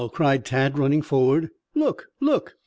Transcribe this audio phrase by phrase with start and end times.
[0.13, 1.51] cried Tad, running forward.
[1.75, 2.55] "Look, look!"